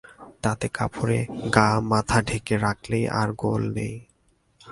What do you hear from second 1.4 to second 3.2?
গা-মাথা ঢেকে রাখলেই